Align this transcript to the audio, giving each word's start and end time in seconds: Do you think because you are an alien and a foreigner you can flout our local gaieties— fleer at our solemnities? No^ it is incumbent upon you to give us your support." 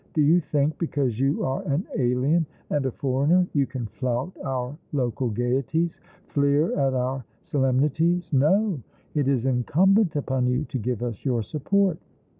Do 0.15 0.21
you 0.23 0.39
think 0.39 0.79
because 0.79 1.19
you 1.19 1.45
are 1.45 1.61
an 1.67 1.85
alien 1.95 2.47
and 2.71 2.83
a 2.87 2.91
foreigner 2.91 3.45
you 3.53 3.67
can 3.67 3.85
flout 3.85 4.31
our 4.43 4.75
local 4.93 5.29
gaieties— 5.29 5.99
fleer 6.29 6.75
at 6.75 6.95
our 6.95 7.23
solemnities? 7.43 8.31
No^ 8.31 8.81
it 9.13 9.27
is 9.27 9.45
incumbent 9.45 10.15
upon 10.15 10.47
you 10.47 10.63
to 10.69 10.79
give 10.79 11.03
us 11.03 11.23
your 11.23 11.43
support." 11.43 11.99